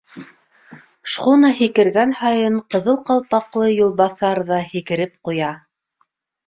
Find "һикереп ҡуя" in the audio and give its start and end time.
4.75-5.55